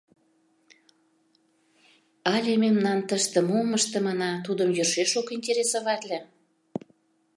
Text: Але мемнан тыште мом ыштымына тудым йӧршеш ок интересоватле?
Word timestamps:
Але 2.33 2.53
мемнан 2.63 2.99
тыште 3.09 3.39
мом 3.49 3.69
ыштымына 3.77 4.31
тудым 4.45 4.69
йӧршеш 4.77 5.11
ок 5.19 5.27
интересоватле? 5.35 6.19